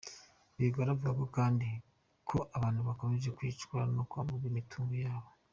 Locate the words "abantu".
2.57-2.79